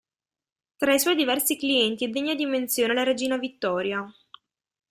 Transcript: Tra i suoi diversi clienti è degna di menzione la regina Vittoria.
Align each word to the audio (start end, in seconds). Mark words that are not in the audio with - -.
Tra 0.77 0.95
i 0.95 0.99
suoi 0.99 1.13
diversi 1.13 1.57
clienti 1.59 2.05
è 2.05 2.07
degna 2.07 2.33
di 2.33 2.47
menzione 2.47 2.95
la 2.95 3.03
regina 3.03 3.37
Vittoria. 3.37 4.03